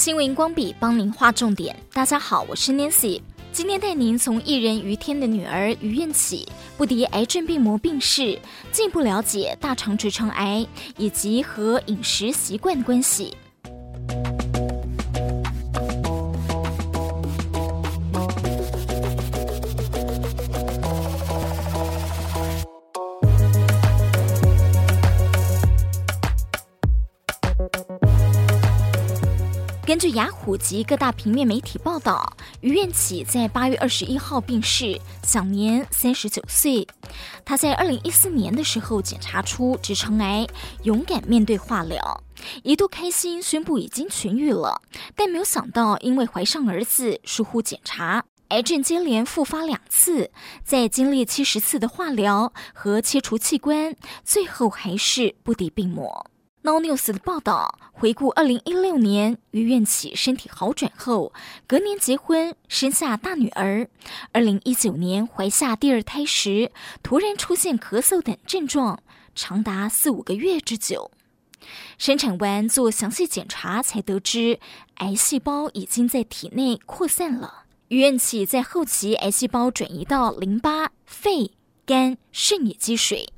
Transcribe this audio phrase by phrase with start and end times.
[0.00, 1.76] 新闻光笔帮您画重点。
[1.92, 3.20] 大家好，我是 Nancy，
[3.52, 6.48] 今天带您从艺人于天的女儿于愿起
[6.78, 8.38] 不敌癌症病魔病逝，
[8.72, 10.66] 进一步了解大肠直肠癌
[10.96, 13.36] 以及和饮食习惯的关系。
[29.90, 36.86] 根据雅虎及各大平面媒体报道，于愿起在八月二十一号病逝，享年三十九岁。
[37.44, 40.46] 他在二零一四年的时候检查出直肠癌，
[40.84, 42.22] 勇敢面对化疗，
[42.62, 44.80] 一度开心宣布已经痊愈了，
[45.16, 50.30] 但没有想到因为怀上儿子，疏忽检查，癌症接连复发两次，
[50.62, 56.30] 在经历七十次的化疗和切除器官，最后还是不敌病魔。
[56.62, 61.32] Nonews 的报道回顾，二零一六年余愿起身体好转后，
[61.66, 63.88] 隔年结婚生下大女儿。
[64.32, 66.70] 二零一九年怀下第二胎时，
[67.02, 69.02] 突然出现咳嗽等症状，
[69.34, 71.10] 长达四五个月之久。
[71.98, 74.58] 生产完做详细检查，才得知
[74.96, 77.64] 癌细胞已经在体内扩散了。
[77.88, 81.52] 余愿起在后期癌细胞转移到淋巴、肺、
[81.84, 83.32] 肝、肾也积水。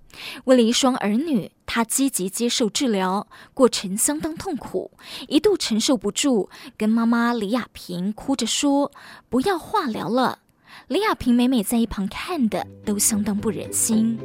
[0.45, 4.91] 为了一双儿女，他积极接受治疗，过程相当痛苦，
[5.29, 8.93] 一度承受不住，跟妈妈李亚萍哭着说
[9.29, 10.41] ：“不要化疗了。”
[10.89, 14.19] 李亚萍每每在一旁看的，都相当不忍心。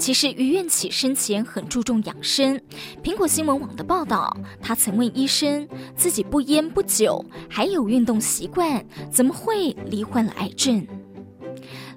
[0.00, 2.58] 其实于愿起生前很注重养生。
[3.04, 10.86] 苹果新闻网的报道，他曾问医生，自己不烟不酒，还有运动习惯，怎么会罹患了癌症？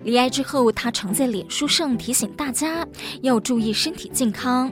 [0.03, 2.85] 罹癌之后，他常在脸书上提醒大家
[3.21, 4.69] 要注意身体健康。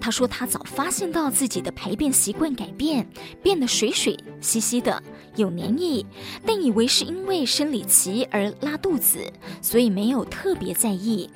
[0.00, 3.08] 他说他早发现到自己的排便习惯改变，
[3.40, 5.00] 变得水水稀稀的，
[5.36, 6.04] 有黏液，
[6.44, 9.20] 但以为是因为生理期而拉肚子，
[9.62, 11.30] 所以没有特别在意。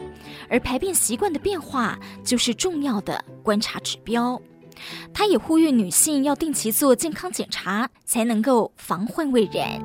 [0.49, 4.41] 而排便习惯的变化就是重要的观察指标。
[5.12, 9.82] 他也呼吁女性要定期做健康检查，才能够防患未然。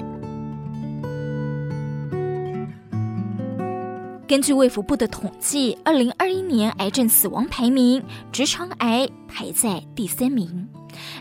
[4.28, 10.68] 根据卫福部的统计，二零二一年癌症死亡排名，直肠癌排在第三名。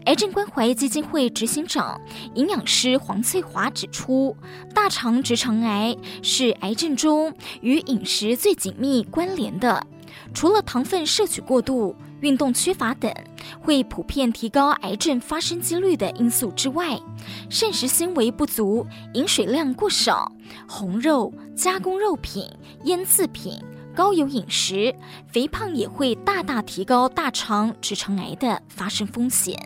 [0.04, 2.00] 癌症关怀基金会执行长、
[2.34, 4.36] 营养师黄翠华指出，
[4.74, 9.86] 大肠直肠癌是癌症中与饮食最紧密关联的。
[10.34, 13.12] 除了糖分摄取过度、运动缺乏等
[13.60, 16.98] 会普遍提高癌症发生几率的因素之外，
[17.50, 20.30] 膳食纤维不足、饮水量过少、
[20.68, 22.46] 红肉、加工肉品、
[22.84, 23.58] 腌制品、
[23.94, 24.94] 高油饮食、
[25.28, 29.56] 肥胖也会大大提高大肠直肠癌的发生风险。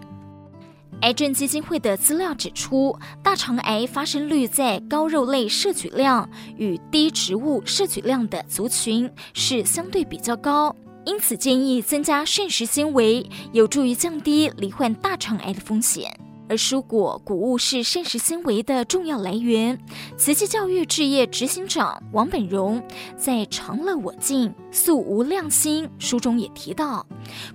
[1.02, 16.18] 癌症基金会的资料指出，大肠癌发生率在高肉类摄取量与低植物摄取量的族群是相对比较高，因此建议增加膳食纤维，有助于降低罹患大肠癌的风险。
[16.48, 19.78] 而蔬果、谷物是膳食纤维的重要来源。
[20.16, 22.82] 慈济教育置业执行长王本荣
[23.16, 27.06] 在《长乐我净，素无量心》书中也提到，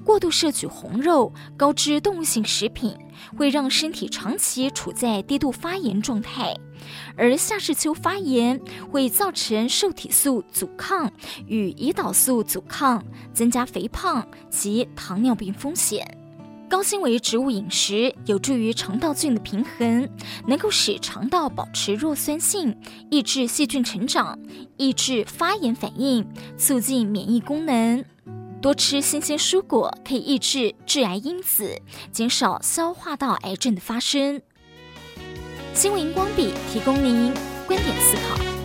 [0.03, 2.95] 过度摄取红肉、高脂动物性食品，
[3.37, 6.55] 会让身体长期处在低度发炎状态，
[7.15, 8.59] 而下视丘发炎
[8.91, 11.11] 会造成受体素阻抗
[11.47, 13.03] 与胰岛素阻抗，
[13.33, 16.20] 增加肥胖及糖尿病风险。
[16.71, 20.09] 高纤维植物饮食有助于肠道菌的平衡，
[20.47, 22.73] 能够使肠道保持弱酸性，
[23.09, 24.39] 抑制细菌成长，
[24.77, 26.25] 抑制发炎反应，
[26.57, 28.05] 促进免疫功能。
[28.61, 31.77] 多吃新鲜蔬果可以抑制致癌因子，
[32.09, 34.41] 减少消化道癌症的发生。
[35.73, 37.33] 新闻荧光笔提供您
[37.67, 38.60] 观点思考。